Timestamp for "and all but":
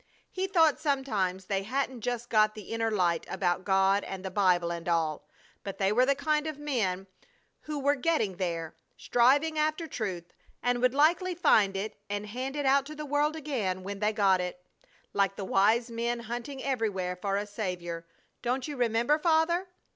4.71-5.77